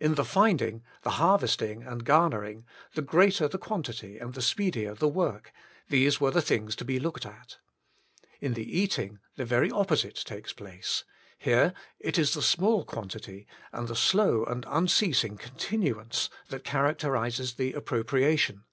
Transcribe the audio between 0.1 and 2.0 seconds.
the finding, the harvesting,